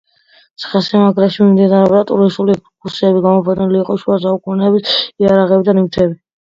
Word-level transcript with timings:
ციხესიმაგრეში 0.61 1.41
მიმდინარეობდა 1.43 2.01
ტურისტული 2.13 2.55
ექსკურსიები, 2.57 3.23
გამოფენილი 3.29 3.81
იყო 3.85 4.01
შუა 4.03 4.21
საუკუნეების 4.27 5.01
იარაღები 5.27 5.73
და 5.73 5.83
ნივთები. 5.83 6.23